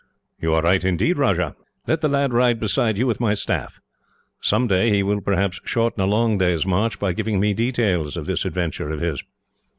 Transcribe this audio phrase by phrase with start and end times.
[0.41, 1.55] "You are right, indeed, Rajah.
[1.87, 3.79] Let the lad ride beside you, with my staff.
[4.41, 8.25] Some day he will, perhaps, shorten a long day's march by giving me details of
[8.25, 9.21] this adventure of his."